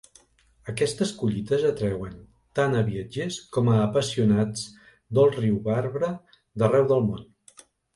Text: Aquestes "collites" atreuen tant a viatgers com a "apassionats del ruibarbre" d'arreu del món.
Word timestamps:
Aquestes 0.71 1.11
"collites" 1.19 1.65
atreuen 1.73 2.15
tant 2.61 2.75
a 2.79 2.83
viatgers 2.89 3.39
com 3.59 3.71
a 3.77 3.79
"apassionats 3.85 4.67
del 5.21 5.33
ruibarbre" 5.41 6.15
d'arreu 6.63 6.95
del 6.95 7.11
món. 7.11 7.27